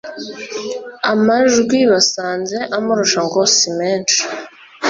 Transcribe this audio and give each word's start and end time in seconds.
amajwi 1.11 1.79
basanze 1.91 2.57
amurusha 2.77 3.19
ngo 3.27 3.41
simenshi 3.55 4.21